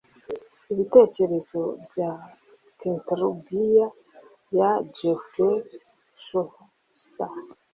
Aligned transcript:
Ibitekerezo 0.71 1.61
bya 1.85 2.11
Canterbury 2.79 3.67
ya 4.57 4.71
Geoffrey 4.95 5.57
Chaucer 6.23 7.33